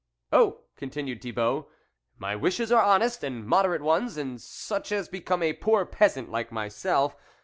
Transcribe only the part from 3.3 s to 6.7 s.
moderate ones, and such as become a poor peasant like